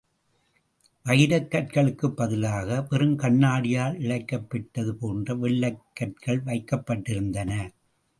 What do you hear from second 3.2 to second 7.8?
கண்ணாடியால் இழைக்கப் பெற்றது போன்ற வெள்ளைக் கற்கள் வைக்கப்பட்டிருந்தன.